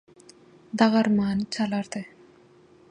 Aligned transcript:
«Dagarmany» 0.73 1.45
çalardy… 1.51 2.05